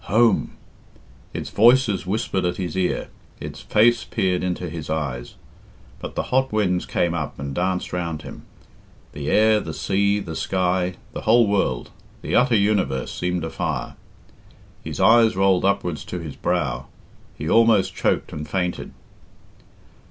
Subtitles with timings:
[0.05, 0.53] Home!
[1.31, 3.09] Its voices whispered at his ear,
[3.39, 5.35] its face peered into his eyes.
[5.99, 8.41] But the hot winds came up and danced round him;
[9.11, 11.91] the air, the sea, the sky, the whole world,
[12.23, 13.95] the utter universe seemed afire;
[14.83, 16.87] his eyes rolled upwards to his brow;
[17.37, 18.93] he almost choked and fainted.